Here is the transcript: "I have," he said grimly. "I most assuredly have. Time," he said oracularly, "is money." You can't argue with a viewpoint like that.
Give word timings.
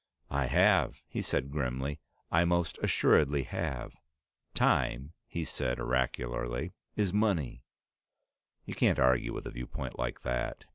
"I 0.31 0.47
have," 0.47 0.95
he 1.07 1.21
said 1.21 1.51
grimly. 1.51 1.99
"I 2.31 2.43
most 2.43 2.79
assuredly 2.81 3.43
have. 3.43 3.93
Time," 4.55 5.13
he 5.27 5.45
said 5.45 5.77
oracularly, 5.79 6.73
"is 6.95 7.13
money." 7.13 7.61
You 8.65 8.73
can't 8.73 8.97
argue 8.97 9.31
with 9.31 9.45
a 9.45 9.51
viewpoint 9.51 9.99
like 9.99 10.21
that. 10.23 10.65